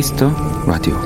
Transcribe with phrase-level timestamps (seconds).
[0.00, 0.32] Kiss the
[0.66, 0.96] Radio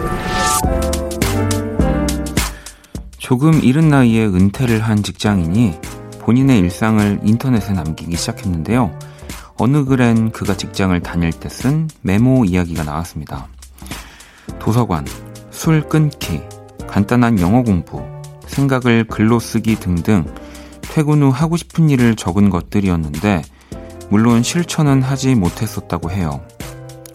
[3.19, 5.81] 조금 이른 나이에 은퇴를 한 직장인이
[6.21, 8.97] 본인의 일상을 인터넷에 남기기 시작했는데요.
[9.59, 13.49] 어느 글엔 그가 직장을 다닐 때 쓴 메모 이야기가 나왔습니다.
[14.61, 15.05] 도서관,
[15.51, 16.41] 술 끊기,
[16.87, 18.01] 간단한 영어 공부,
[18.47, 20.25] 생각을 글로 쓰기 등등
[20.83, 23.43] 퇴근 후 하고 싶은 일을 적은 것들이었는데
[24.09, 26.47] 물론 실천은 하지 못했었다고 해요.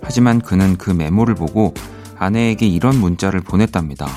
[0.09, 1.75] 하지만 그는 그 메모를 보고
[2.17, 4.07] 아내에게 이런 문자를 보냈답니다.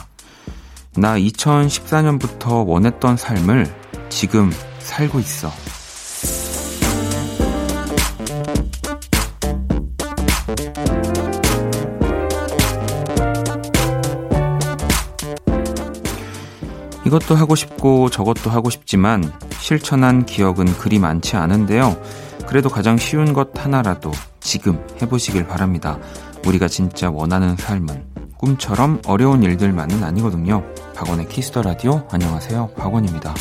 [0.96, 3.66] 나 2014년부터 원했던 삶을
[4.08, 5.50] 지금 살고 있어.
[17.04, 22.00] 이것도 하고 싶고 저것도 하고 싶지만 실천한 기억은 그리 많지 않은데요.
[22.46, 24.10] 그래도 가장 쉬운 것 하나라도
[24.52, 25.98] 지금 해보시길 바랍니다.
[26.46, 28.04] 우리가 진짜 원하는 삶은
[28.36, 30.62] 꿈처럼 어려운 일들만은 아니거든요.
[30.94, 32.72] 박원의 Kiss the Radio 안녕하세요.
[32.76, 33.32] 박원입니다.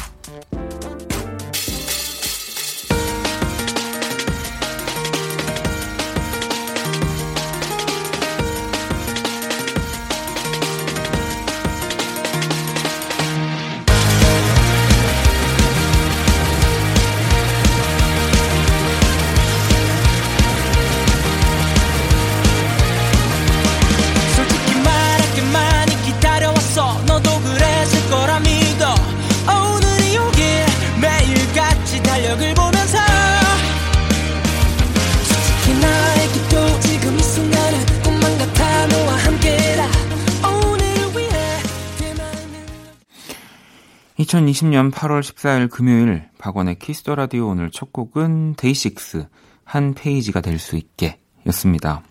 [44.81, 49.28] 2020년 8월 14일 금요일 박원의 Kiss the Radio 오늘 첫 곡은 DAY6
[49.64, 52.02] 한 페이지가 될 수 있게 였습니다.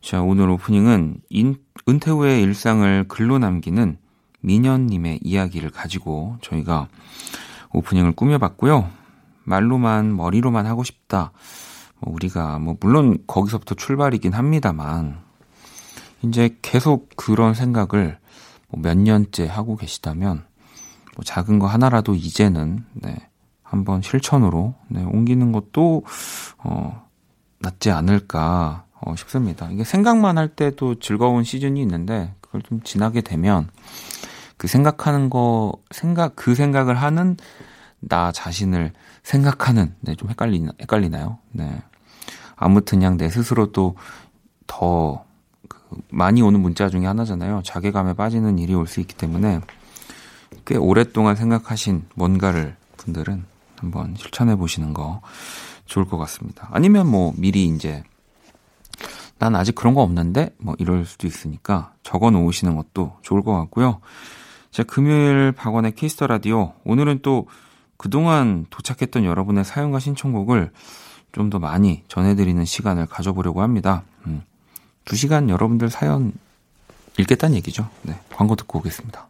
[0.00, 1.56] 자, 오늘 오프닝은 인,
[1.88, 3.98] 은퇴 후의 일상을 글로 남기는
[4.40, 6.88] 민현님의 이야기를 가지고 저희가
[7.72, 8.88] 오프닝을 꾸며봤고요.
[9.42, 11.32] 말로만, 머리로만 하고 싶다.
[11.98, 15.18] 뭐 우리가, 뭐, 물론 거기서부터 출발이긴 합니다만,
[16.22, 18.18] 이제 계속 그런 생각을
[18.68, 20.44] 뭐몇 년째 하고 계시다면,
[21.16, 23.16] 뭐 작은 거 하나라도 이제는 네,
[23.62, 26.04] 한번 실천으로 네, 옮기는 것도
[26.58, 27.06] 어,
[27.58, 29.68] 낫지 않을까 어, 싶습니다.
[29.70, 33.68] 이게 생각만 할 때도 즐거운 시즌이 있는데 그걸 좀 지나게 되면
[34.56, 37.36] 그 생각하는 거 생각 그 생각을 하는
[38.00, 41.38] 나 자신을 생각하는 네, 좀 헷갈리 헷갈리나요?
[41.52, 41.82] 네.
[42.56, 45.24] 아무튼 그냥 내 스스로 또더
[45.68, 45.78] 그
[46.10, 47.62] 많이 오는 문자 중에 하나잖아요.
[47.64, 49.60] 자괴감에 빠지는 일이 올 수 있기 때문에
[50.70, 53.44] 꽤 오랫동안 생각하신 뭔가를 분들은
[53.76, 55.20] 한번 실천해 보시는 거
[55.86, 56.68] 좋을 것 같습니다.
[56.70, 58.04] 아니면 뭐 미리 이제
[59.38, 64.00] 난 아직 그런 거 없는데 뭐 이럴 수도 있으니까 적어 놓으시는 것도 좋을 것 같고요.
[64.70, 67.48] 자, 금요일 박원의 Kiss the Radio 오늘은 또
[67.96, 70.70] 그동안 도착했던 여러분의 사연과 신청곡을
[71.32, 74.04] 좀 더 많이 전해드리는 시간을 가져보려고 합니다.
[74.28, 74.42] 음,
[75.04, 76.32] 2시간 여러분들 사연
[77.18, 77.88] 읽겠다는 얘기죠.
[78.02, 79.29] 네, 광고 듣고 오겠습니다.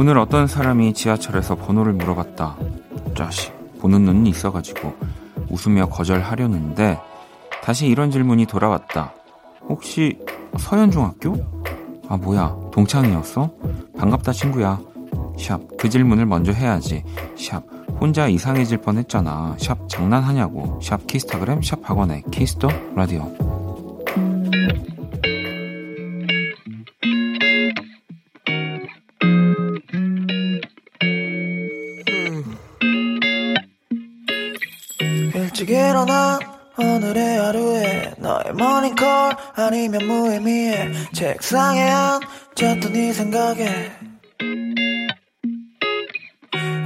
[0.00, 2.56] 오늘 어떤 사람이 지하철에서 번호를 물어봤다.
[3.14, 4.94] 자식, 보는 눈이 있어가지고
[5.50, 6.98] 웃으며 거절하려는데
[7.62, 9.12] 다시 이런 질문이 돌아왔다.
[9.68, 10.18] 혹시
[10.56, 11.36] 서현중학교?
[12.08, 13.50] 아 뭐야 동창이었어?
[13.98, 14.80] 반갑다 친구야.
[15.38, 17.04] 샵 그 질문을 먼저 해야지.
[17.36, 17.62] 샵
[18.00, 19.56] 혼자 이상해질 뻔했잖아.
[19.58, 20.80] 샵 장난하냐고.
[20.82, 23.49] 샵 키스타그램 샵 박원의 Kiss the Radio.
[41.30, 43.92] 책상에 앉았던 네 생각에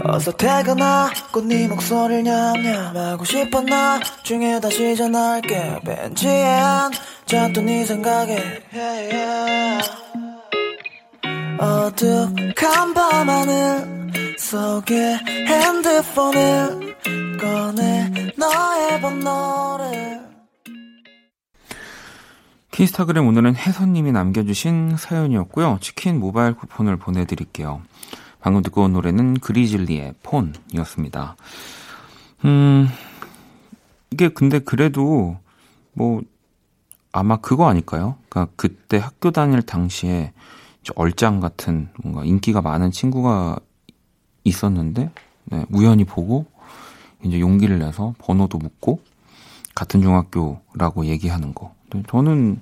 [0.04, 8.36] 어서 퇴근하고 네 목소리를 냠냠하고 싶어 나중에 다시 전화할게 벤치에 앉았던 네 생각에
[8.74, 9.90] yeah, yeah.
[11.58, 15.16] 어둑한 밤하늘 속에
[15.46, 16.96] 핸드폰을
[17.40, 20.23] 꺼내 너의 번호를
[22.74, 25.78] 키스타그램 오늘은 혜선님이 남겨주신 사연이었고요.
[25.80, 27.80] 치킨 모바일 쿠폰을 보내드릴게요.
[28.40, 31.36] 방금 듣고 온 노래는 그리즐리의 폰이었습니다.
[32.46, 32.88] 음,
[34.10, 35.38] 이게 근데 그래도
[35.92, 36.20] 뭐
[37.12, 38.16] 아마 그거 아닐까요?
[38.28, 40.32] 그러니까 그때 학교 다닐 당시에
[40.96, 43.56] 얼짱 같은 뭔가 인기가 많은 친구가
[44.42, 45.12] 있었는데
[45.44, 46.46] 네, 우연히 보고
[47.22, 49.00] 이제 용기를 내서 번호도 묻고
[49.76, 51.72] 같은 중학교라고 얘기하는 거.
[52.08, 52.60] 저는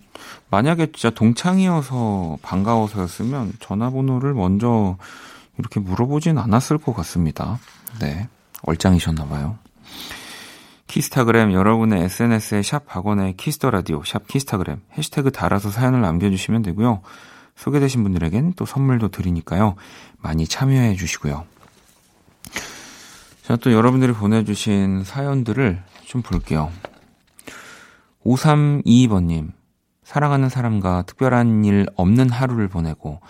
[0.51, 4.97] 만약에 진짜 동창이어서 반가워서였으면 전화번호를 먼저
[5.59, 7.59] 이렇게 물어보진 않았을 것 같습니다.
[8.01, 8.29] 네.
[8.63, 9.59] 얼짱이셨나봐요.
[10.87, 17.01] 키스타그램 여러분의 SNS에 샵 박원의 Kiss the Radio 샵 키스타그램 해시태그 달아서 사연을 남겨주시면 되고요.
[17.57, 19.77] 소개되신 분들에겐 또 선물도 드리니까요.
[20.19, 21.45] 많이 참여해 주시고요.
[23.43, 26.71] 자, 또 여러분들이 보내주신 사연들을 좀 볼게요.
[28.25, 29.53] 5322번님,
[30.05, 33.21] 사랑하는 사람과 특별한 일 없는 하루를 보내고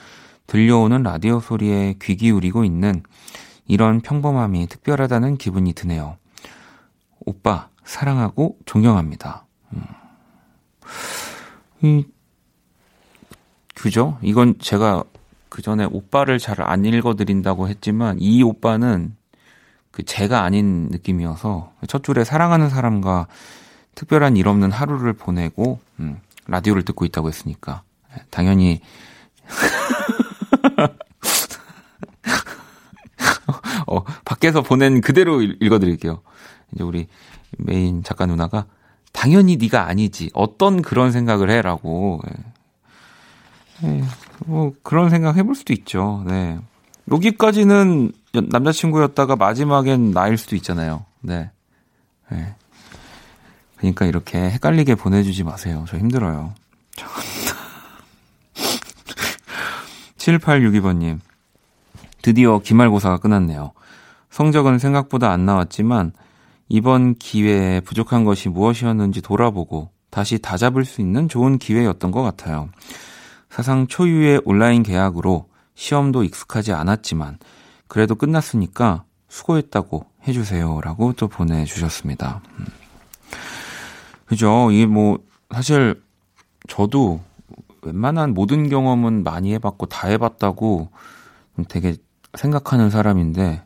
[0.46, 3.02] 들려오는 라디오 소리에 귀 기울이고 있는
[3.66, 6.16] 이런 평범함이 특별하다는 기분이 드네요.
[7.20, 9.46] 오빠, 사랑하고 존경합니다.
[9.72, 9.82] 음.
[11.82, 12.04] 이,
[13.74, 14.18] 그죠?
[14.22, 15.04] 이건 제가
[15.48, 19.16] 그 전에 오빠를 잘 안 읽어드린다고 했지만 이 오빠는
[19.90, 23.26] 그 제가 아닌 느낌이어서 첫 줄에 사랑하는 사람과
[23.94, 27.82] 특별한 일 없는 하루를 보내고 음, 라디오를 듣고 있다고 했으니까
[28.16, 28.80] 예, 당연히
[33.86, 36.22] 어, 밖에서 보낸 그대로 읽어드릴게요.
[36.72, 37.06] 이제 우리
[37.58, 38.66] 메인 작가 누나가
[39.12, 43.88] 당연히 네가 아니지 어떤 그런 생각을 해라고 예.
[43.88, 44.04] 예,
[44.46, 46.24] 뭐 그런 생각 해볼 수도 있죠.
[46.26, 46.58] 네
[47.10, 51.04] 여기까지는 남자친구였다가 마지막엔 나일 수도 있잖아요.
[51.20, 51.50] 네.
[52.30, 52.54] 네.
[53.82, 55.84] 그러니까 이렇게 헷갈리게 보내주지 마세요.
[55.88, 56.54] 저 힘들어요.
[60.16, 61.18] 7862번님.
[62.22, 63.72] 드디어 기말고사가 끝났네요.
[64.30, 66.12] 성적은 생각보다 안 나왔지만
[66.68, 72.68] 이번 기회에 부족한 것이 무엇이었는지 돌아보고 다시 다잡을 수 있는 좋은 기회였던 것 같아요.
[73.50, 77.38] 사상 초유의 온라인 계약으로 시험도 익숙하지 않았지만
[77.88, 80.80] 그래도 끝났으니까 수고했다고 해주세요.
[80.82, 82.42] 라고 또 보내주셨습니다.
[84.32, 84.34] 음.
[84.34, 84.70] 그죠.
[84.70, 85.18] 이게 뭐,
[85.52, 86.02] 사실,
[86.68, 87.20] 저도
[87.82, 90.88] 웬만한 모든 경험은 많이 해봤고 다 해봤다고
[91.68, 91.96] 되게
[92.34, 93.62] 생각하는 사람인데,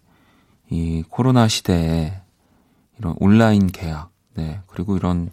[0.70, 2.20] 이 코로나 시대에
[2.98, 5.30] 이런 온라인 계약, 네, 그리고 이런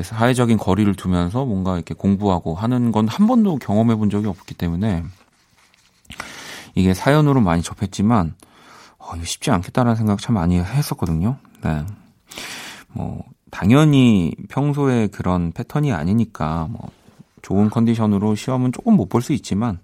[0.00, 5.04] 사회적인 거리를 두면서 뭔가 이렇게 공부하고 하는 건 한 번도 경험해 본 적이 없기 때문에
[6.74, 8.34] 이게 사연으로 많이 접했지만,
[8.98, 11.36] 어, 이거 쉽지 않겠다라는 생각 참 많이 했었거든요.
[11.62, 11.84] 네.
[12.88, 16.88] 뭐, 당연히 평소에 그런 패턴이 아니니까 뭐
[17.42, 19.78] 좋은 컨디션으로 시험은 조금 못 볼 수 있지만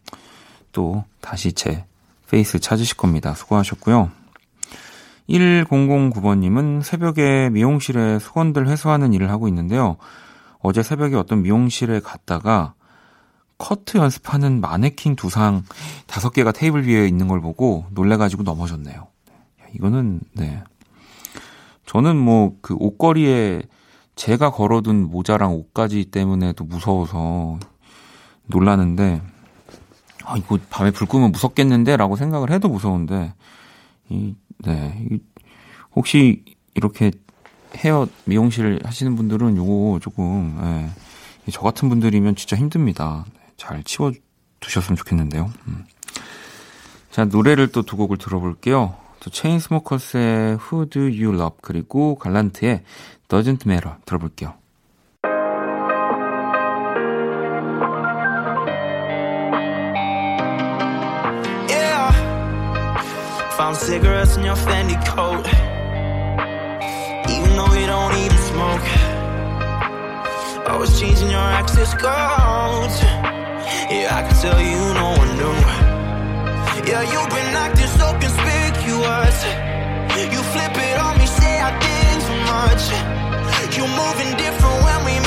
[0.73, 1.85] 또 다시 제
[2.31, 3.35] 페이스 찾으실 겁니다.
[3.35, 4.11] 수고하셨고요.
[5.29, 9.97] 1009번님은 새벽에 미용실에 수건들 회수하는 일을 하고 있는데요.
[10.61, 12.75] 어제 새벽에 어떤 미용실에 갔다가
[13.59, 15.65] 커트 연습하는 마네킹 두상
[16.07, 19.07] 다섯 개가 테이블 위에 있는 걸 보고 놀래가지고 넘어졌네요.
[19.75, 20.63] 이거는, 네.
[21.97, 23.63] 저는 뭐 그 옷걸이에
[24.17, 27.59] 제가 걸어둔 모자랑 옷까지 때문에도 무서워서
[28.49, 29.23] 놀라는데
[30.25, 33.33] 아 이거 밤에 불 끄면 무섭겠는데라고 생각을 해도 무서운데
[34.11, 35.07] 이 네.
[35.11, 35.19] 이,
[35.95, 37.13] 혹시 이렇게
[37.77, 41.51] 헤어 미용실 하시는 분들은 요거 조금 예.
[41.51, 43.25] 저 같은 분들이면 진짜 힘듭니다.
[43.33, 44.13] 네, 잘 치워
[44.61, 45.51] 두셨으면 좋겠는데요.
[45.69, 45.87] 음.
[47.11, 48.97] 자, 노래를 또 두 곡을 들어볼게요.
[49.27, 52.85] 또 체인스모커스의 Who Do You Love 그리고 갈란트의
[53.27, 54.55] Doesn't Matter 들어볼게요.
[63.57, 65.49] Found cigarettes in your Fendi coat.
[67.29, 68.87] Even though you don't even smoke.
[70.69, 73.03] Always changing your access codes.
[73.91, 75.57] Yeah, I can tell you no one knew.
[76.87, 78.06] Yeah, you've been acting so.
[79.37, 82.85] You flip it on me, say I did too much.
[83.77, 85.26] You're moving different when we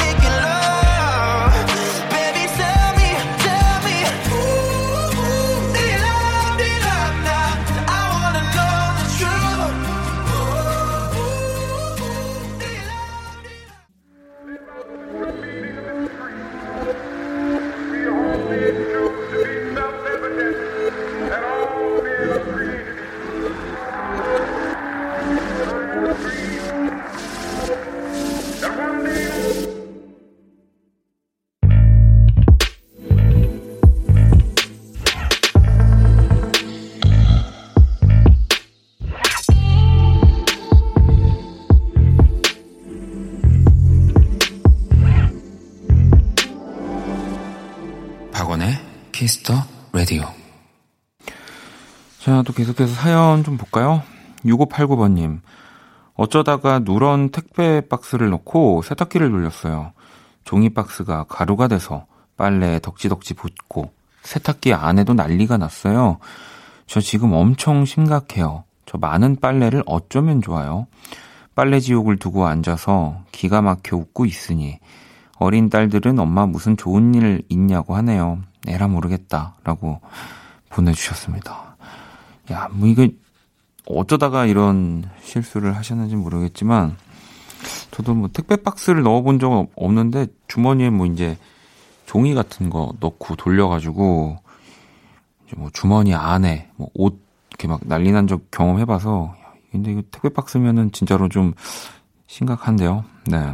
[49.29, 49.53] Kiss the
[49.93, 50.23] Radio.
[52.17, 54.01] 자, 또 계속해서 사연 좀 볼까요?
[54.43, 55.41] 6589번님.
[56.15, 59.91] 어쩌다가 누런 택배 박스를 넣고 세탁기를 돌렸어요.
[60.45, 62.07] 종이 박스가 가루가 돼서
[62.38, 63.91] 빨래에 덕지덕지 붙고
[64.24, 66.17] 세탁기 안에도 난리가 났어요.
[66.88, 68.63] 저 지금 엄청 심각해요.
[68.88, 70.88] 저 많은 빨래를 어쩌면 좋아요.
[71.53, 74.79] 빨래 지옥을 두고 앉아서 기가 막혀 웃고 있으니
[75.36, 78.41] 어린 딸들은 엄마 무슨 좋은 일 있냐고 하네요.
[78.67, 79.55] 에라 모르겠다.
[79.63, 80.01] 라고
[80.69, 81.75] 보내주셨습니다.
[82.51, 83.07] 야, 뭐 이거
[83.85, 86.95] 어쩌다가 이런 실수를 하셨는지 모르겠지만
[87.91, 91.37] 저도 뭐 택배 박스를 넣어본 적 없는데 주머니에 뭐 이제
[92.05, 94.37] 종이 같은 거 넣고 돌려가지고
[95.45, 99.35] 이제 뭐 주머니 안에 뭐 옷 이렇게 막 난리 난 적 경험해봐서
[99.71, 101.53] 근데 이거 택배 박스면은 진짜로 좀
[102.27, 103.03] 심각한데요.
[103.27, 103.53] 네.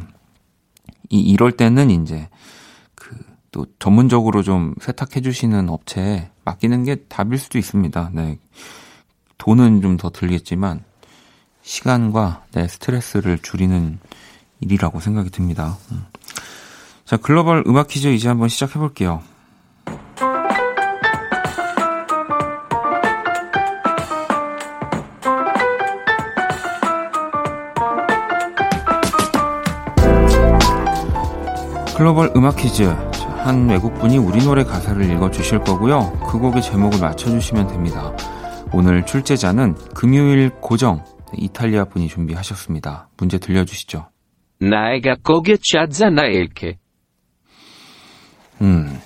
[1.09, 2.29] 이 이럴 때는 이제 그
[3.55, 8.09] 또 전문적으로 좀 세탁해 주시는 업체에 맡기는 게 답일 수도 있습니다.
[8.11, 8.37] 네.
[9.37, 10.83] 돈은 좀 더 들겠지만
[11.61, 13.99] 시간과 내 스트레스를 줄이는
[14.59, 15.77] 일이라고 생각이 듭니다.
[15.93, 16.03] 음.
[17.05, 19.23] 자, 글로벌 음악 퀴즈 이제 한번 시작해 볼게요.
[31.95, 33.14] 글로벌 음악 퀴즈.
[33.45, 36.13] 한 외국분이 우리 노래 가사를 읽어 주실 거고요.
[36.27, 38.11] 그 곡의 제목을 맞춰 주시면 됩니다.
[38.73, 41.03] 오늘 출제자는 금요일 고정
[41.37, 43.09] 이탈리아 분이 준비하셨습니다.
[43.17, 44.07] 문제 들려주시죠.
[44.59, 45.17] 나에가
[45.61, 46.79] 찾아 나일게.
[48.63, 48.99] 음,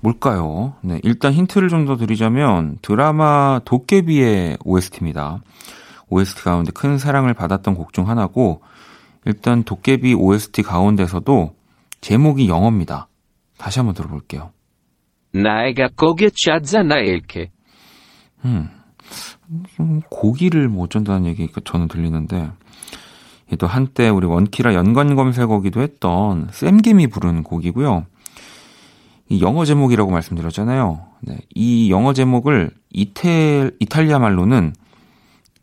[0.00, 0.74] 뭘까요?
[0.82, 5.40] 네, 일단 힌트를 좀 더 드리자면 드라마 도깨비의 OST입니다.
[6.10, 8.60] OST 가운데 큰 사랑을 받았던 곡 중 하나고
[9.24, 11.54] 일단 도깨비 OST 가운데서도
[12.02, 13.08] 제목이 영어입니다.
[13.62, 14.50] 다시 한번 들어볼게요.
[15.32, 17.52] 나에가 고개 찾아 나일게.
[18.44, 18.68] 음,
[20.10, 22.50] 고기를 못 전다는 얘기가 저는 들리는데
[23.60, 28.04] 또 한때 우리 원키라 연관 검색어기도 했던 샘김이 부른 곡이고요.
[29.28, 31.06] 이 영어 제목이라고 말씀드렸잖아요.
[31.20, 34.72] 네, 이 영어 제목을 이탈, 이탈리아 말로는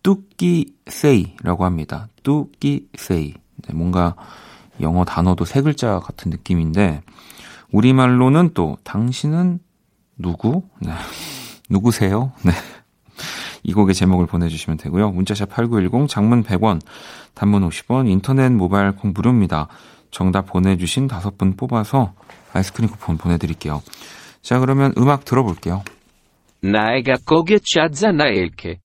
[0.03, 2.07] 뚜끼 세이라고 합니다.
[2.23, 3.33] 뚜끼 세이.
[3.67, 4.15] 네, 뭔가
[4.79, 7.01] 영어 단어도 세 글자 같은 느낌인데
[7.71, 9.59] 우리말로는 또 당신은
[10.17, 10.63] 누구?
[10.81, 10.91] 네.
[11.69, 12.31] 누구세요?
[12.43, 12.51] 네.
[13.63, 15.11] 이 곡의 제목을 보내주시면 되고요.
[15.11, 16.81] 문자샵 8910, 장문 100원,
[17.33, 19.67] 단문 50원, 인터넷 모바일 콩 무료입니다.
[20.11, 22.13] 정답 보내주신 다섯 분 뽑아서
[22.53, 23.81] 아이스크림 쿠폰 보내드릴게요.
[24.41, 25.83] 자, 그러면 음악 들어볼게요.
[26.61, 28.79] 나에가 고개 찾아 나일게.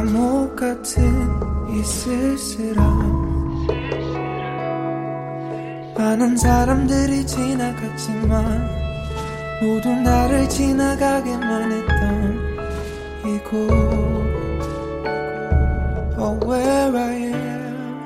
[0.00, 1.04] 감옥 같은
[1.68, 3.66] 이 쓸쓸함.
[5.94, 8.66] 많은 사람들이 지나갔지만
[9.60, 12.38] 모두 나를 지나가게만 했던
[13.26, 13.70] 이곳.
[16.18, 18.00] Oh, where I am.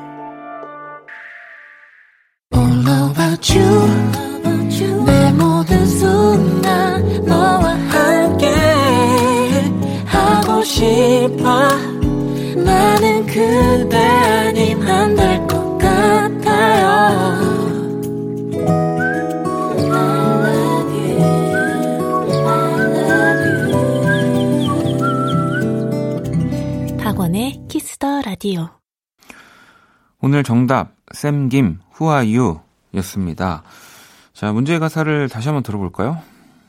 [2.55, 4.04] All about you
[28.45, 28.69] 라디오
[30.21, 32.61] 오늘 정답, 샘김, 후아유
[32.97, 33.63] 였습니다.
[34.35, 36.19] 자, 문제의 가사를 다시 한번 들어볼까요?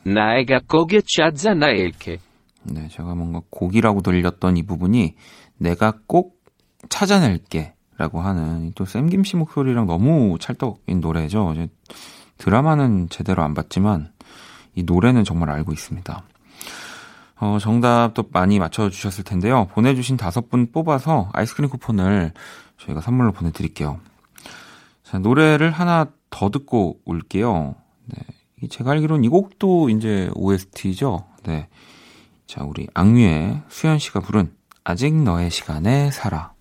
[0.06, 2.20] 나에가 고개 찾아 나일게.
[2.64, 5.16] 네, 제가 뭔가 곡이라고 들렸던 이 부분이
[5.58, 6.42] 내가 꼭
[6.88, 11.52] 찾아낼게 라고 하는 또 샘김 씨 목소리랑 너무 찰떡인 노래죠.
[11.56, 11.68] 이제
[12.38, 14.14] 드라마는 제대로 안 봤지만
[14.76, 16.24] 이 노래는 정말 알고 있습니다.
[17.46, 19.68] 어, 정답도 많이 맞춰주셨을 텐데요.
[19.72, 22.32] 보내주신 다섯 분 뽑아서 아이스크림 쿠폰을
[22.80, 24.00] 저희가 선물로 보내드릴게요.
[25.04, 27.76] 자, 노래를 하나 더 듣고 올게요.
[28.06, 28.68] 네.
[28.68, 31.26] 제가 알기로는 이 곡도 이제 OST죠.
[31.44, 31.68] 네.
[32.48, 34.52] 자, 우리 악뮤의 수현 씨가 부른
[34.84, 36.55] 아직 너의 시간에 살아.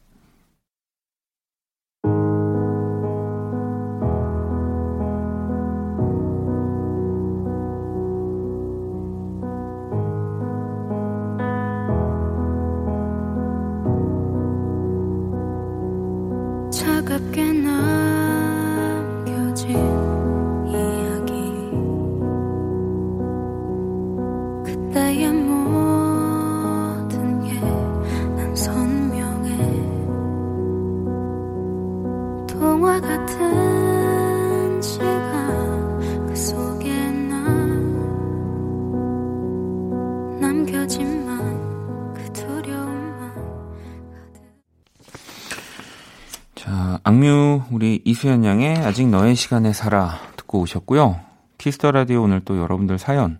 [47.71, 51.21] 우리 이수현 양의 아직 너의 시간에 살아 듣고 오셨고요.
[51.58, 53.38] Kiss the Radio 오늘 또 여러분들 사연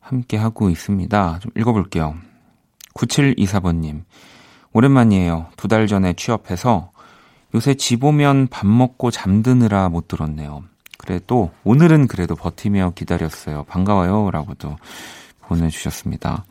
[0.00, 1.38] 함께 하고 있습니다.
[1.40, 2.16] 좀 읽어볼게요.
[2.94, 4.02] 9724번님.
[4.72, 5.46] 오랜만이에요.
[5.56, 6.90] 두 달 전에 취업해서
[7.54, 10.64] 요새 집 오면 밥 먹고 잠드느라 못 들었네요.
[10.98, 13.64] 그래도 오늘은 그래도 버티며 기다렸어요.
[13.64, 14.30] 반가워요.
[14.30, 14.76] 라고도
[15.42, 16.44] 보내주셨습니다.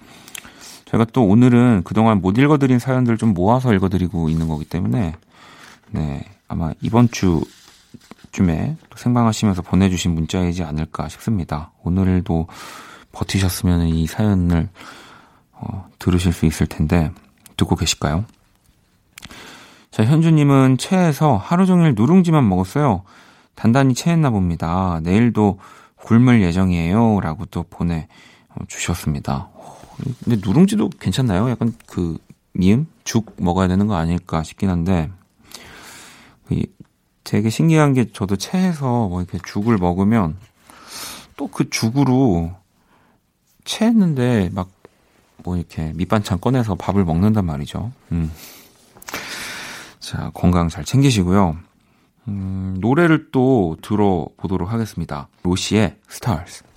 [0.85, 5.15] 제가 또 오늘은 그동안 못 읽어드린 사연들 좀 모아서 읽어드리고 있는 거기 때문에
[5.91, 11.71] 네 아마 이번 주쯤에 또 생방하시면서 보내주신 문자이지 않을까 싶습니다.
[11.81, 12.47] 오늘도
[13.11, 14.69] 버티셨으면 이 사연을
[15.51, 17.11] 어, 들으실 수 있을 텐데
[17.57, 18.25] 듣고 계실까요?
[19.89, 23.03] 자, 현주님은 체해서 하루 종일 누룽지만 먹었어요.
[23.55, 24.99] 단단히 체했나 봅니다.
[25.01, 25.59] 내일도
[25.95, 27.19] 굶을 예정이에요.
[27.19, 29.49] 라고 또 보내주셨습니다.
[30.23, 31.49] 근데 누룽지도 괜찮나요?
[31.49, 32.17] 약간 그
[32.53, 32.87] 미음?
[33.03, 35.09] 죽 먹어야 되는 거 아닐까 싶긴 한데
[37.23, 40.37] 되게 신기한 게 저도 체해서 뭐 이렇게 죽을 먹으면
[41.37, 42.51] 또 그 죽으로
[43.65, 44.69] 체했는데 막
[45.43, 47.91] 뭐 이렇게 밑반찬 꺼내서 밥을 먹는단 말이죠.
[48.11, 48.31] 음.
[49.99, 51.57] 자, 건강 잘 챙기시고요.
[52.29, 55.27] 음, 노래를 또 들어보도록 하겠습니다.
[55.43, 56.63] 로시의 스타즈.
[56.63, 56.72] 내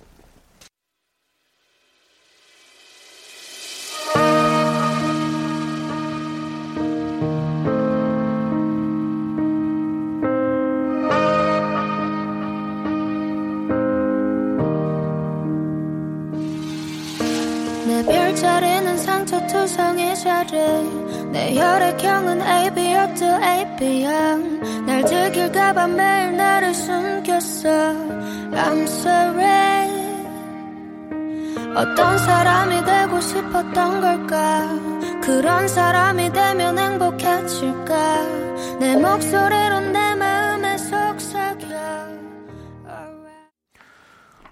[18.27, 20.57] 별자리는 상처투성이 자리
[21.31, 27.69] 내 혈액형은 AB였도 AB형 날 들킬까봐 매일 나를 숨겼어.
[28.51, 29.87] I'm sorry.
[31.73, 34.67] 어떤 사람이 되고 싶었던 걸까?
[35.21, 37.95] 그런 사람이 되면 행복해질까?
[38.79, 39.86] 내 목소리로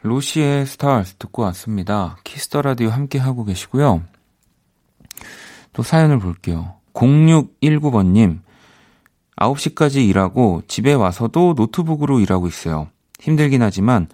[0.06, 2.18] 로시의 Stars 듣고 왔습니다.
[2.24, 4.04] Kiss the Radio 함께 하고 계시고요.
[5.74, 6.76] 또 사연을 볼게요.
[6.94, 8.40] 0619번님,
[9.36, 12.88] 9시까지 일하고 집에 와서도 노트북으로 일하고 있어요.
[13.20, 14.08] 힘들긴 하지만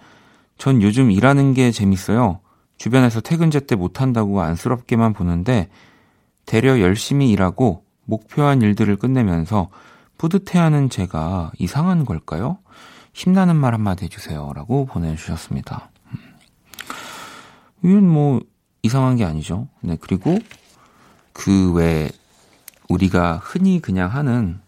[0.56, 2.40] 전 요즘 일하는 게 재밌어요.
[2.78, 5.68] 주변에서 퇴근 제 때 못한다고 안쓰럽게만 보는데
[6.46, 9.68] 되려 열심히 일하고 목표한 일들을 끝내면서
[10.16, 12.58] 뿌듯해하는 제가 이상한 걸까요?
[13.12, 14.52] 힘나는 말 한마디 해주세요.
[14.54, 15.90] 라고 보내주셨습니다.
[16.12, 16.18] 음.
[17.82, 18.40] 이건 뭐
[18.82, 19.68] 이상한 게 아니죠.
[19.80, 20.38] 네, 그리고
[21.32, 22.10] 그외
[22.88, 24.60] 우리가 흔히 그냥 하는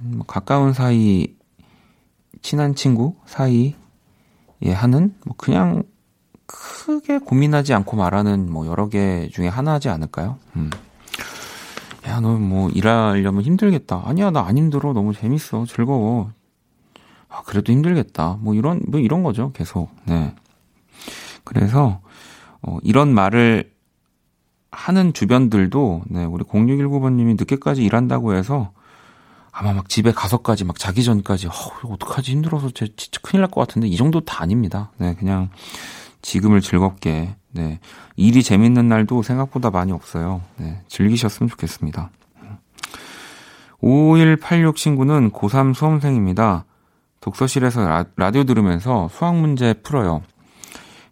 [0.00, 1.34] 음, 가까운 사이
[2.42, 3.74] 친한 친구 사이에
[4.72, 5.82] 하는 뭐 그냥
[6.46, 10.38] 크게 고민하지 않고 말하는 뭐 여러 개 중에 하나지 않을까요?
[10.56, 10.70] 음.
[12.06, 14.02] 야, 너 뭐 일하려면 힘들겠다.
[14.04, 14.92] 아니야, 나 안 힘들어.
[14.92, 15.64] 너무 재밌어.
[15.66, 16.30] 즐거워.
[17.34, 18.38] 아, 그래도 힘들겠다.
[18.40, 19.50] 뭐 이런, 뭐 이런 거죠.
[19.52, 19.90] 계속.
[20.04, 20.34] 네.
[21.42, 22.00] 그래서,
[22.62, 23.72] 어, 이런 말을
[24.70, 28.72] 하는 주변들도, 네, 우리 0619번님이 늦게까지 일한다고 해서
[29.52, 31.50] 아마 막 집에 가서까지 막 자기 전까지, 어,
[31.88, 34.90] 어떡하지 힘들어서 제 진짜 큰일 날 것 같은데 이 정도 다 아닙니다.
[34.98, 35.50] 네, 그냥
[36.22, 37.78] 지금을 즐겁게, 네.
[38.16, 40.40] 일이 재밌는 날도 생각보다 많이 없어요.
[40.56, 42.10] 네, 즐기셨으면 좋겠습니다.
[43.80, 46.64] 5186 친구는 고3 수험생입니다.
[47.24, 50.20] 독서실에서 라, 라디오 들으면서 수학 문제 풀어요.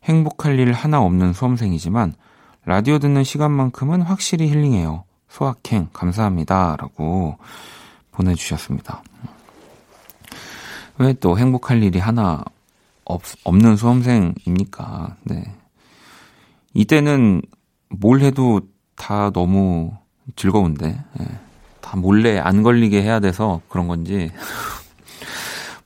[0.05, 2.13] 행복할 일 하나 없는 수험생이지만
[2.67, 5.05] 라디오 듣는 시간만큼은 확실히 힐링해요.
[5.31, 6.77] 수학행 감사합니다.
[6.79, 7.39] 라고
[8.11, 9.03] 보내주셨습니다.
[10.99, 12.45] 왜 또 행복할 일이 하나
[13.07, 15.17] 없, 없는 수험생입니까?
[15.23, 15.43] 네.
[16.75, 17.41] 이때는
[17.89, 18.61] 뭘 해도
[18.97, 19.93] 다 너무
[20.37, 21.27] 즐거운데, 네.
[21.81, 24.31] 다 몰래 안 걸리게 해야 돼서 그런 건지,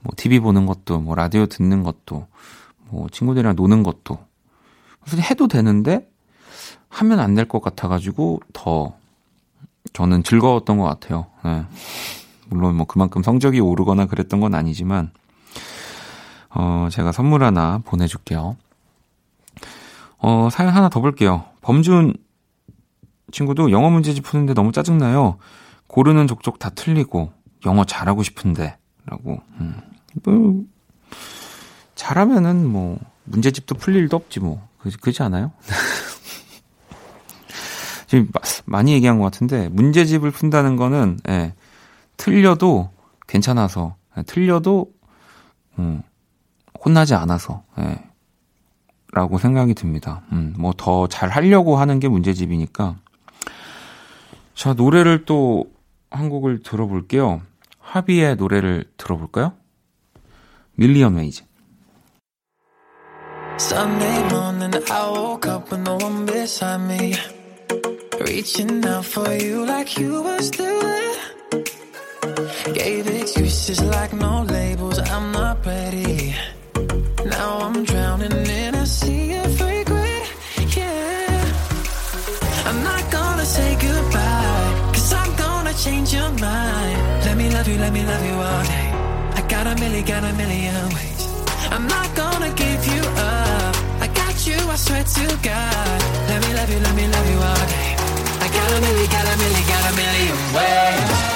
[0.06, 2.28] 뭐, TV 보는 것도, 뭐, 라디오 듣는 것도,
[2.88, 4.18] 뭐, 친구들이랑 노는 것도,
[5.04, 6.08] 사실 해도 되는데,
[6.88, 8.94] 하면 안 될 것 같아가지고, 더,
[9.92, 11.26] 저는 즐거웠던 것 같아요.
[11.44, 11.64] 네.
[12.48, 15.10] 물론 뭐 그만큼 성적이 오르거나 그랬던 건 아니지만,
[16.50, 18.56] 어, 제가 선물 하나 보내줄게요.
[20.18, 21.44] 어, 사연 하나 더 볼게요.
[21.62, 22.14] 범준
[23.32, 25.38] 친구도 영어 문제집 푸는데 너무 짜증나요.
[25.88, 27.32] 고르는 족족 다 틀리고,
[27.66, 29.40] 영어 잘하고 싶은데, 라고.
[29.60, 29.74] 음,
[30.24, 30.64] 뭐,
[31.94, 34.66] 잘하면은 뭐, 문제집도 풀 일도 없지 뭐.
[34.78, 35.52] 그, 그지 않아요?
[38.06, 38.28] 지금
[38.66, 41.54] 많이 얘기한 것 같은데, 문제집을 푼다는 거는, 예,
[42.16, 42.90] 틀려도
[43.26, 44.92] 괜찮아서, 예, 틀려도,
[45.78, 46.02] 음,
[46.84, 47.98] 혼나지 않아서, 예,
[49.12, 50.22] 라고 생각이 듭니다.
[50.32, 52.96] 음, 뭐 더 잘 하려고 하는 게 문제집이니까.
[54.54, 55.64] 자, 노래를 또
[56.10, 57.42] 한 곡을 들어볼게요.
[57.80, 59.52] 하비의 노래를 들어볼까요?
[60.75, 61.43] 밀리언 웨이즈.
[63.57, 67.15] Sunday morning, I woke up with no one beside me.
[68.19, 71.17] Reaching out for you like you were still there.
[72.73, 76.35] Gave excuses like no labels, I'm not ready.
[77.25, 80.27] Now I'm drowning in a sea of regret.
[80.75, 81.45] Yeah.
[82.65, 86.97] I'm not gonna say goodbye, cause I'm gonna change your mind.
[87.25, 88.84] Let me love you, let me love you all day.
[89.78, 91.28] Million, got a million ways.
[91.70, 93.76] I'm not gonna give you up.
[94.00, 96.00] I got you, I swear to God.
[96.28, 97.96] Let me love you, let me love you all day.
[98.40, 101.35] I got a million, got a million, got a million ways.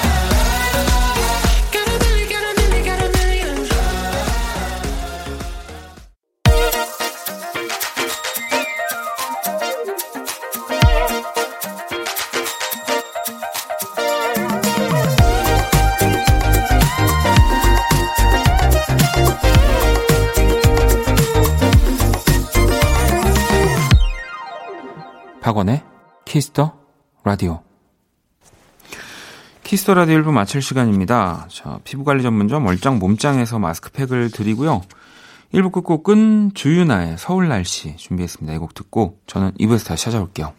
[26.31, 26.71] Kiss the
[27.25, 27.59] Radio.
[29.63, 31.45] Kiss the Radio 1부 마칠 시간입니다.
[31.49, 34.81] 자, 피부관리 전문점 얼짱 몸짱에서 마스크팩을 드리고요.
[35.53, 38.53] 1부 끝곡은 주윤하의 서울 날씨 준비했습니다.
[38.53, 40.53] 이 곡 듣고 저는 2부에서 다시 찾아올게요.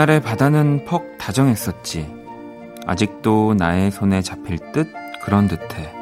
[0.00, 2.10] 그날의 바다는 퍽 다정했었지.
[2.86, 4.88] 아직도 나의 손에 잡힐 듯
[5.22, 5.92] 그런 듯해.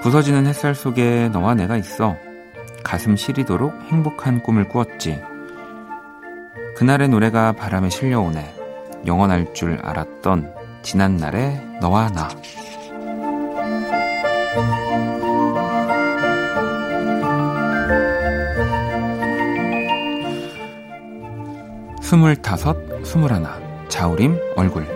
[0.00, 2.16] 부서지는 햇살 속에 너와 내가 있어.
[2.82, 5.20] 가슴 시리도록 행복한 꿈을 꾸었지.
[6.74, 8.54] 그날의 노래가 바람에 실려오네.
[9.04, 12.30] 영원할 줄 알았던 지난 날의 너와 나.
[22.06, 24.95] 스물다섯, 스물하나, 자우림 얼굴.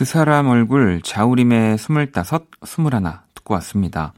[0.00, 4.14] 그 사람 얼굴 자우림의 스물다섯, 스물하나 듣고 왔습니다.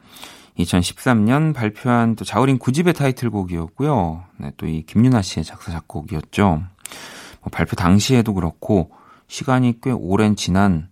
[0.58, 4.24] 2013년 발표한 또 자우림 9집의 타이틀곡이었고요.
[4.38, 6.62] 네, 또 이 김윤아 씨의 작사 작곡이었죠.
[7.40, 8.90] 뭐 발표 당시에도 그렇고
[9.28, 10.88] 시간이 꽤 오랜 지난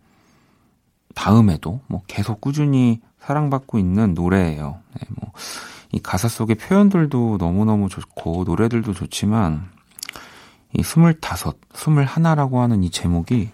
[1.15, 4.81] 다음에도 뭐 계속 꾸준히 사랑받고 있는 노래예요.
[4.95, 5.33] 네, 뭐
[5.93, 9.69] 이 가사 속의 표현들도 너무너무 좋고 노래들도 좋지만
[10.73, 13.51] 이 스물다섯, 스물하나라고 하는 이 제목이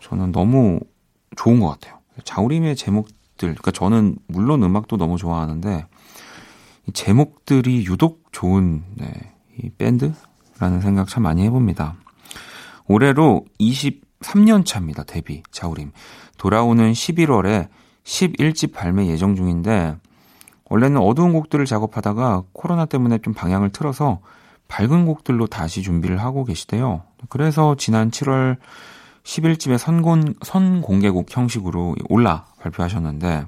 [0.00, 0.80] 저는 너무
[1.36, 1.98] 좋은 것 같아요.
[2.24, 5.86] 자우림의 제목 들, 그러니까 저는 물론 음악도 너무 좋아하는데
[6.86, 9.10] 이 제목들이 유독 좋은 네,
[9.56, 11.94] 이 밴드라는 생각 참 많이 해봅니다.
[12.86, 15.04] 올해로 23년 차입니다.
[15.04, 15.92] 데뷔 자우림.
[16.36, 17.68] 돌아오는 11월에
[18.04, 19.96] 11집 발매 예정 중인데
[20.70, 24.20] 원래는 어두운 곡들을 작업하다가 코로나 때문에 좀 방향을 틀어서
[24.68, 27.02] 밝은 곡들로 다시 준비를 하고 계시대요.
[27.28, 28.58] 그래서 지난 7월
[29.28, 33.44] 10일집에 선공, 선공개곡 형식으로 올라 발표하셨는데,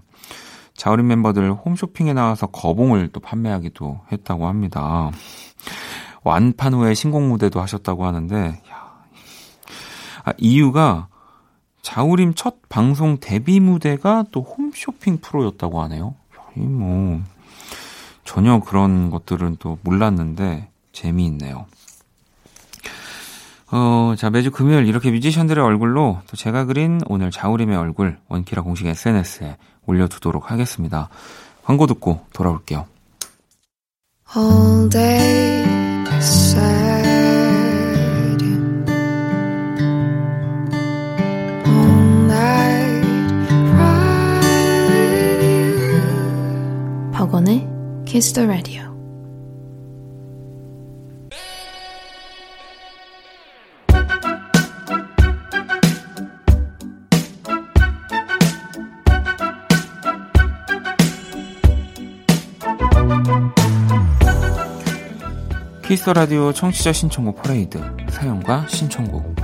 [0.74, 5.10] 자우림 멤버들 홈쇼핑에 나와서 거봉을 또 판매하기도 했다고 합니다.
[6.22, 8.60] 완판 후에 신곡 무대도 하셨다고 하는데,
[10.24, 11.08] 아, 이유가
[11.80, 16.14] 자우림 첫 방송 데뷔 무대가 또 홈쇼핑 프로였다고 하네요.
[16.56, 17.22] 이 뭐,
[18.24, 21.64] 전혀 그런 것들은 또 몰랐는데, 재미있네요.
[23.72, 28.87] 어, 자, 매주 금요일 이렇게 뮤지션들의 얼굴로 또 제가 그린 오늘 자우림의 얼굴 원키라 공식
[28.87, 29.56] SNS에
[29.87, 31.09] 올려두도록 하겠습니다.
[31.64, 32.87] 광고 듣고 돌아올게요.
[34.37, 35.64] All day
[36.18, 37.09] sad.
[41.66, 43.06] All night
[43.70, 44.40] cry
[44.88, 47.11] with you.
[47.12, 47.68] 박원의
[48.06, 48.89] Kiss the Radio.
[65.83, 69.35] 키스 라디오 청취자 신청곡 퍼레이드 사연과 신청곡.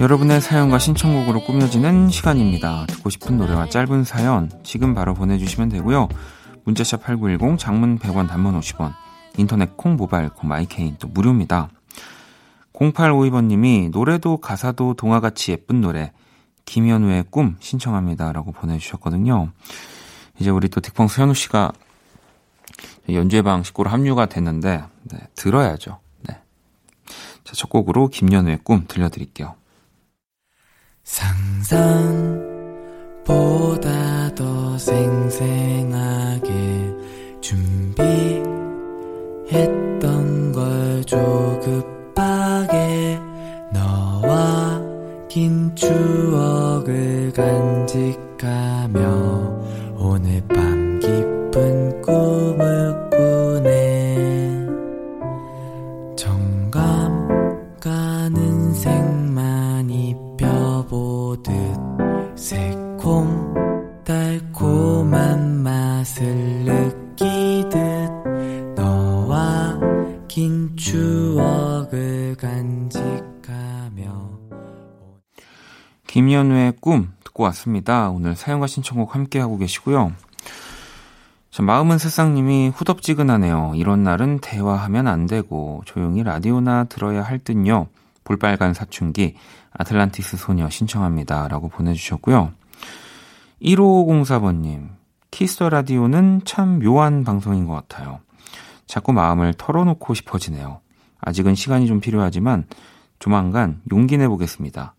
[0.00, 2.84] 여러분의 사연과 신청곡으로 꾸며지는 시간입니다.
[2.88, 6.08] 듣고 싶은 노래와 짧은 사연 지금 바로 보내주시면 되고요.
[6.64, 8.92] 문자샵 8910 장문 100원 단문 50원
[9.38, 11.70] 인터넷 콩 모바일 콩 my K는 또 무료입니다.
[12.74, 16.12] 0852번님이 노래도 가사도 동화같이 예쁜 노래
[16.64, 19.52] 김현우의 꿈 신청합니다 라고 보내주셨거든요.
[20.38, 21.72] 이제 우리 또 딕펑스 현우 씨가
[23.08, 26.00] 연주회방 식구로 합류가 됐는데 네, 들어야죠.
[26.22, 26.40] 네.
[27.44, 29.54] 자, 첫 곡으로 김연우의 꿈 들려드릴게요.
[31.04, 31.74] 상상보다
[34.34, 36.50] 더 생생하게
[37.42, 38.42] 준비했던
[40.52, 41.93] 걸 조급
[43.72, 44.80] 너와
[45.28, 49.00] 긴 추억을 간직하며
[49.98, 54.66] 오늘 밤 깊은 꿈을 꾸네.
[56.16, 57.28] 정감
[57.80, 61.52] 가는 색만 입혀보듯
[62.36, 63.63] 새콤
[77.44, 78.10] 왔습니다.
[78.10, 80.12] 오늘 사연과 신청곡 함께하고 계시고요.
[81.50, 83.74] 자, 마음은 세상님이 후덥지근하네요.
[83.76, 87.86] 이런 날은 대화하면 안 되고 조용히 라디오나 들어야 할 듯요.
[88.24, 89.36] 볼빨간 사춘기
[89.72, 91.48] 아틀란티스 소녀 신청합니다.
[91.48, 92.52] 라고 보내주셨고요.
[93.62, 94.88] 1504번님
[95.30, 98.20] Kiss the Radio는 참 묘한 방송인 것 같아요.
[98.86, 100.80] 자꾸 마음을 털어놓고 싶어지네요.
[101.20, 102.66] 아직은 시간이 좀 필요하지만
[103.18, 104.94] 조만간 용기 내보겠습니다.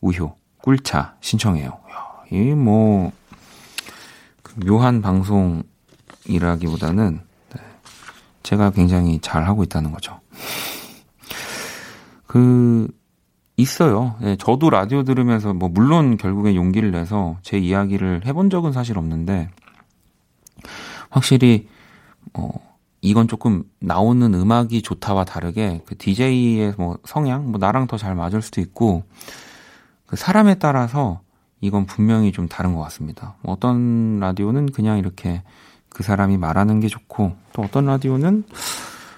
[0.00, 1.78] 우효 꿀차 신청해요.
[2.30, 3.12] 이 뭐,
[4.42, 7.20] 그 묘한 방송이라기보다는
[7.54, 7.60] 네,
[8.42, 10.20] 제가 굉장히 잘 하고 있다는 거죠.
[12.26, 12.88] 그,
[13.56, 14.16] 있어요.
[14.20, 19.50] 네, 저도 라디오 들으면서, 뭐, 물론 결국에 용기를 내서 제 이야기를 해본 적은 사실 없는데,
[21.10, 21.68] 확실히,
[22.34, 22.50] 어,
[23.00, 28.42] 이건 조금 나오는 음악이 좋다와 다르게 그 DJ의 뭐 성향, 뭐 나랑 더 잘 맞을
[28.42, 29.04] 수도 있고,
[30.06, 31.20] 그 사람에 따라서
[31.60, 33.34] 이건 분명히 좀 다른 것 같습니다.
[33.42, 35.42] 뭐 어떤 라디오는 그냥 이렇게
[35.88, 38.44] 그 사람이 말하는 게 좋고 또 어떤 라디오는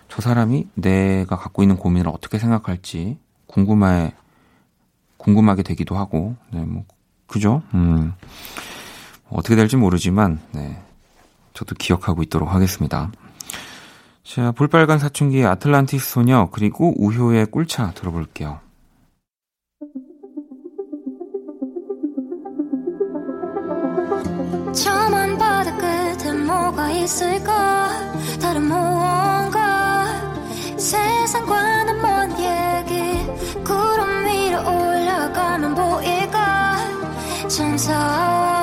[0.09, 4.15] 저 사람이 내가 갖고 있는 고민을 어떻게 생각할지 궁금해
[5.19, 6.85] 궁금하게 되기도 하고 네 뭐
[7.27, 7.63] 그죠?
[7.75, 8.13] 음.
[9.29, 10.83] 어떻게 될지 모르지만 네.
[11.55, 13.13] 저도 기억하고 있도록 하겠습니다.
[14.25, 18.61] 자, 볼빨간 사춘기의 아틀란티스 소녀 그리고 우효의 꿀차 들어볼게요.
[24.73, 27.91] 저만 바다 끝에 뭐가 있을까?
[28.41, 30.07] 다른 무언가?
[30.77, 33.27] 세상과는 먼 얘기?
[33.65, 36.77] 구름 위로 올라가면 보일까?
[37.49, 38.60] 천사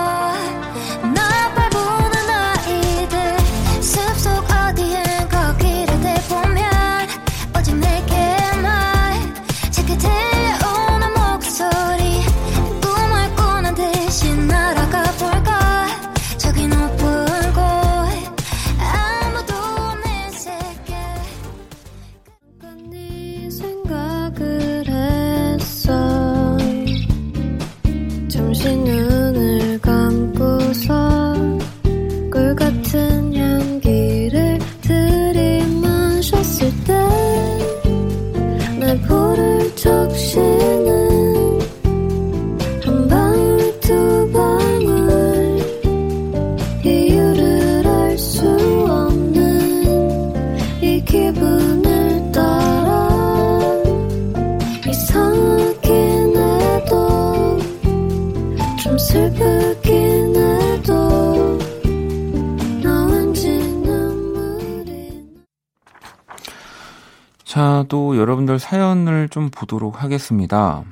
[68.57, 70.83] 또 여러분들 사연을 좀 보도록 하겠습니다.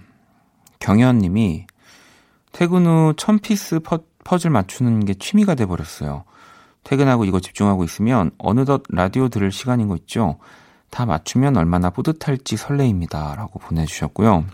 [0.79, 1.65] 경현 님이
[2.51, 6.23] 퇴근 후 1000피스 퍼, 퍼즐 맞추는 게 취미가 돼버렸어요.
[6.83, 10.37] 퇴근하고 이거 집중하고 있으면 어느덧 라디오 들을 시간인 거 있죠?
[10.91, 13.35] 다 맞추면 얼마나 뿌듯할지 설레입니다.
[13.35, 14.45] 라고 보내주셨고요.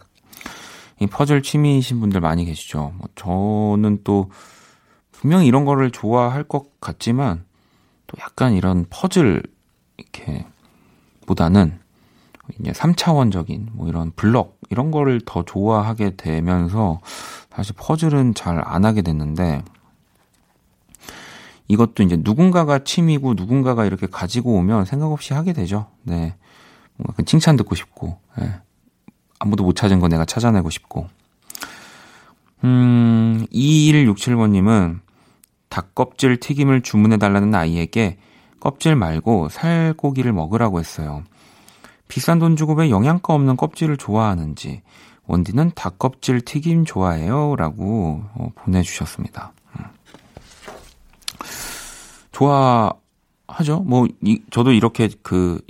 [1.01, 2.93] 이 퍼즐 취미이신 분들 많이 계시죠?
[2.97, 4.31] 뭐 저는 또
[5.11, 7.43] 분명히 이런 거를 좋아할 것 같지만
[8.07, 9.43] 또 약간 이런 퍼즐
[9.97, 10.45] 이렇게
[11.25, 11.80] 보다는
[12.59, 16.99] 이제 3차원적인 뭐 이런 블럭 이런 거를 더 좋아하게 되면서
[17.53, 19.63] 사실 퍼즐은 잘 안 하게 됐는데
[21.67, 25.87] 이것도 이제 누군가가 취미고 누군가가 이렇게 가지고 오면 생각 없이 하게 되죠.
[26.03, 26.35] 네.
[26.97, 28.59] 뭔가 그 칭찬 듣고 싶고, 예.
[29.39, 31.07] 아무도 못 찾은 거 내가 찾아내고 싶고.
[32.65, 34.99] 음, 2167번님은
[35.69, 38.17] 닭껍질 튀김을 주문해달라는 아이에게
[38.59, 41.23] 껍질 말고 살고기를 먹으라고 했어요.
[42.11, 44.81] 비싼 돈 주고 왜 영양가 없는 껍질을 좋아하는지,
[45.27, 47.55] 원디는 닭껍질 튀김 좋아해요?
[47.55, 49.53] 라고 어, 보내주셨습니다.
[49.79, 49.85] 음.
[52.33, 53.79] 좋아하죠.
[53.85, 55.61] 뭐, 이, 저도 이렇게 그,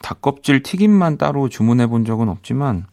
[0.00, 2.86] 닭껍질 튀김만 따로 주문해 본 적은 없지만,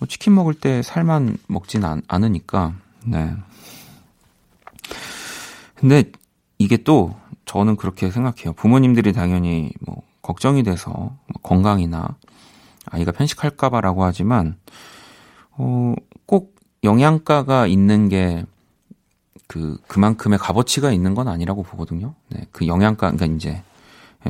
[0.00, 3.32] 뭐 치킨 먹을 때 살만 먹진 않, 않으니까, 네.
[5.76, 6.10] 근데
[6.58, 8.52] 이게 또, 저는 그렇게 생각해요.
[8.54, 12.16] 부모님들이 당연히 뭐, 걱정이 돼서, 뭐 건강이나,
[12.90, 14.56] 아이가 편식할까봐라고 하지만,
[15.52, 15.94] 어,
[16.26, 18.44] 꼭 영양가가 있는 게,
[19.46, 22.14] 그, 그만큼의 값어치가 있는 건 아니라고 보거든요.
[22.28, 23.62] 네, 그 영양가, 그러니까 이제,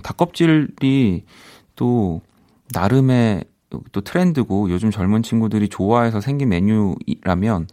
[0.02, 1.24] 닭껍질이
[1.76, 2.20] 또,
[2.72, 3.44] 나름의
[3.92, 7.68] 또 트렌드고 요즘 젊은 친구들이 좋아해서 생긴 메뉴라면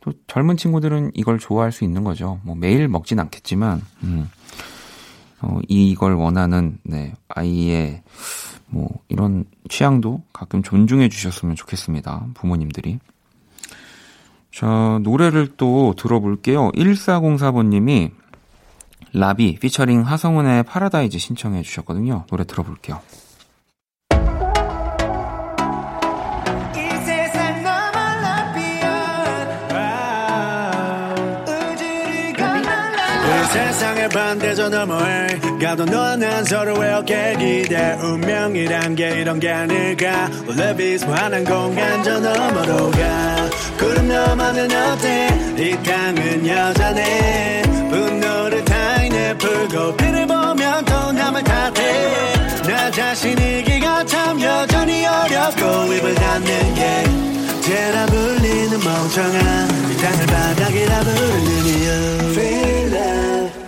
[0.00, 2.40] 또 젊은 친구들은 이걸 좋아할 수 있는 거죠.
[2.44, 4.28] 뭐 매일 먹진 않겠지만, 음,
[5.40, 8.02] 어, 이걸 원하는, 네, 아이의
[8.68, 12.26] 뭐 이런 취향도 가끔 존중해 주셨으면 좋겠습니다.
[12.34, 12.98] 부모님들이.
[14.52, 16.70] 자, 노래를 또 들어볼게요.
[16.72, 18.10] 1404번님이
[19.14, 22.24] 라비 피처링 하성운의 파라다이즈 신청해 주셨거든요.
[22.28, 23.00] 노래 들어볼게요.
[33.24, 35.26] 이 세상의 반대저 너머에
[35.60, 40.30] 가도 너와 난 서로의 어깨 기대 운명이란 게 이런 게 아닐까?
[40.48, 43.50] Love is 무한한 공간 저 너머로 가.
[43.78, 52.62] 구름 너머는 어때 이 땅은 여전해 분노를 타인에 풀고 비를 보면 또 남을 탓해.
[52.66, 57.04] 나 자신이기가 참 여전히 어렵고 입을 닫는 게
[57.62, 61.88] 죄라 불리는 멍청한 이 땅을 바닥이라 부르는 이유.
[62.32, 63.67] Feel love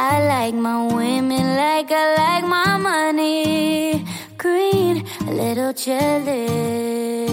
[0.00, 4.04] I like my women like I like my money.
[4.38, 7.28] Green, a little jealous.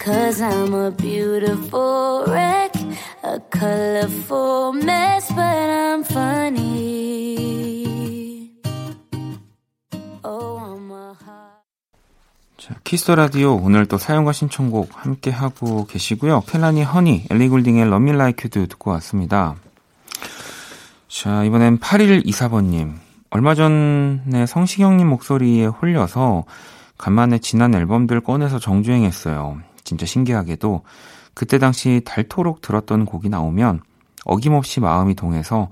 [0.00, 2.74] Cause I'm a beautiful wreck,
[3.22, 7.36] a colorful mess, but I'm funny.
[10.24, 11.14] Oh, I'm a.
[12.82, 16.42] 키스터 라디오 오늘 또 사용과 신청곡 함께 하고 계시고요.
[16.48, 17.84] 켈라니 허니, 엘리 굴딩의
[18.50, 19.54] Do 듣고 왔습니다.
[21.18, 22.92] 자, 이번엔 8124번님.
[23.30, 26.44] 얼마 전에 성시경님 목소리에 홀려서
[26.98, 29.56] 간만에 지난 앨범들 꺼내서 정주행했어요.
[29.82, 30.82] 진짜 신기하게도
[31.32, 33.80] 그때 당시 닳도록 들었던 곡이 나오면
[34.26, 35.70] 어김없이 마음이 동해서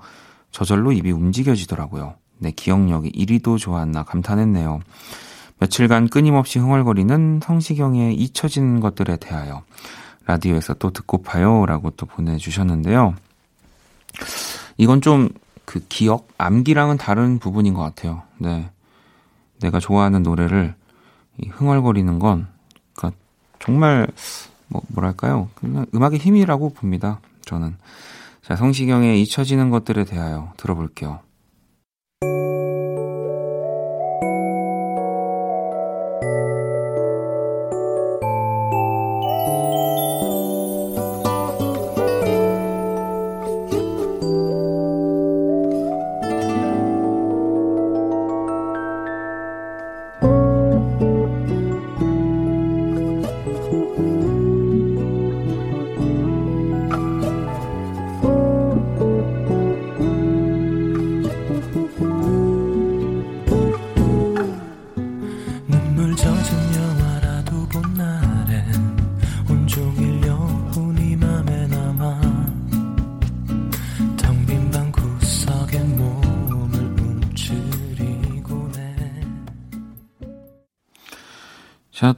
[0.49, 2.15] 저절로 입이 움직여지더라고요.
[2.39, 4.79] 내 기억력이 이리도 좋았나 감탄했네요.
[5.59, 9.61] 며칠간 끊임없이 흥얼거리는 성시경의 잊혀진 것들에 대하여
[10.25, 13.13] 라디오에서 또 듣고파요 라고 또 보내주셨는데요.
[14.77, 15.29] 이건 좀
[15.65, 18.21] 그 기억, 암기랑은 다른 부분인 것 같아요.
[18.37, 18.69] 네.
[19.59, 20.75] 내가 좋아하는 노래를
[21.49, 22.47] 흥얼거리는 건,
[22.93, 23.17] 그니까
[23.59, 24.07] 정말,
[24.67, 25.49] 뭐, 뭐랄까요.
[25.55, 27.19] 그냥 음악의 힘이라고 봅니다.
[27.41, 27.75] 저는.
[28.41, 31.19] 자, 성시경의 잊혀지는 것들에 대하여 들어볼게요.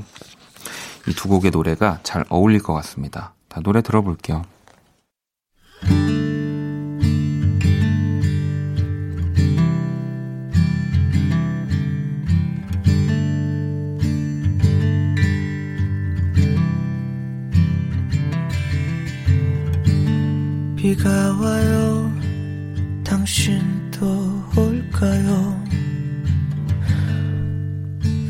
[1.08, 3.34] 이 두 곡의 노래가 잘 어울릴 것 같습니다.
[3.48, 4.44] 자, 노래 들어볼게요.
[20.84, 21.08] 비가
[21.40, 22.12] 와요.
[23.04, 24.04] 당신도
[24.54, 25.64] 올까요?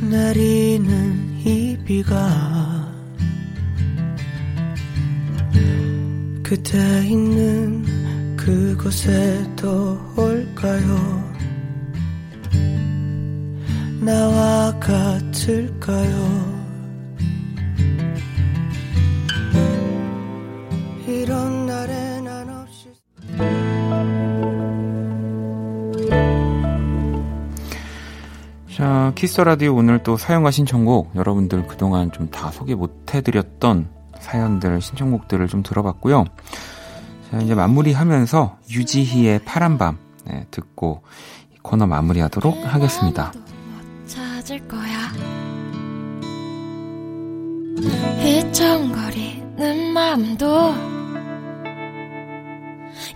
[0.09, 2.95] 내리는 이 비가
[6.45, 6.79] 그대
[7.09, 11.35] 있는 그곳에도 올까요?
[14.01, 16.54] 나와 같을까요
[29.05, 33.87] 자, 키스 라디오 오늘 또 사연과 신청곡 여러분들 그동안 좀 다 소개 못 해드렸던
[34.19, 36.25] 사연들, 신청곡들을 좀 들어봤고요.
[37.31, 41.03] 자, 이제 마무리하면서 유지희의 파란 밤 네, 듣고
[41.53, 43.31] 이 코너 마무리하도록 하겠습니다.
[44.07, 45.13] 찾을 거야.
[48.23, 50.73] 휘청거리는 마음도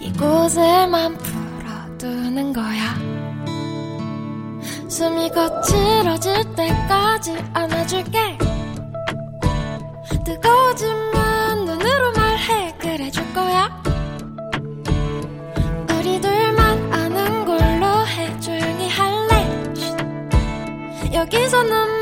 [0.00, 3.27] 이곳에만 풀어두는 거야.
[4.88, 8.38] 숨이 거칠어질 때까지 안아줄게.
[10.24, 13.82] 뜨거워지면 눈으로 말해 그래줄 거야.
[15.94, 19.74] 우리 둘만 아는 걸로 해 조용히 할래.
[19.74, 21.14] 쉿.
[21.14, 21.97] 여기서는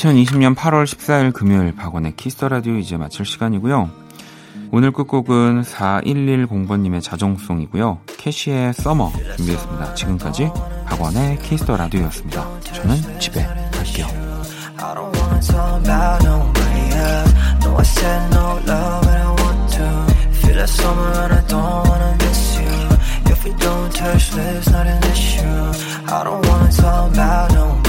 [0.00, 3.90] 2020년 8월 14일 금요일 박원의 키스 라디오 이제 마칠 시간이고요.
[4.72, 7.98] 오늘 끝곡은 4110번님의 자정송이고요.
[8.06, 9.94] 캐시의 Summer 준비했습니다.
[9.94, 10.50] 지금까지
[10.86, 12.60] 박원의 키스 라디오였습니다.
[12.72, 14.06] 저는 집에 갈게요.
[23.26, 25.40] If we don't touch lips, not an issue.
[26.12, 27.52] I don't wanna talk about.
[27.54, 27.79] No,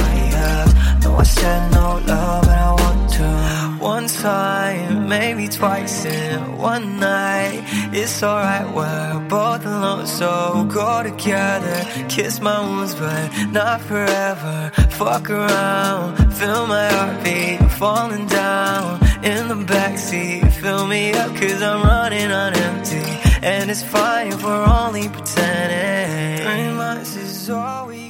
[1.21, 3.83] I said no love, but I want to.
[3.85, 7.61] One time, maybe twice in one night.
[7.93, 11.77] It's alright, we're both alone, so go together.
[12.09, 14.71] Kiss my wounds, but not forever.
[14.89, 20.51] Fuck around, feel my heartbeat falling down in the backseat.
[20.53, 23.05] Fill me up, cause I'm running on empty.
[23.43, 26.47] And it's fine if we're only pretending.
[26.47, 28.09] Three months is all we